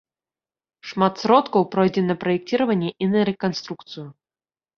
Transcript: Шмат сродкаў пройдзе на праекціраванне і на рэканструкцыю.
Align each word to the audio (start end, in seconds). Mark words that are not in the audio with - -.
Шмат 0.91 1.21
сродкаў 1.23 1.61
пройдзе 1.75 2.01
на 2.07 2.15
праекціраванне 2.25 2.91
і 2.95 3.05
на 3.13 3.19
рэканструкцыю. 3.31 4.07